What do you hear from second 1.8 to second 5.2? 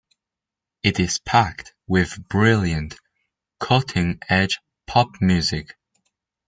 with brilliant, cutting-edge pop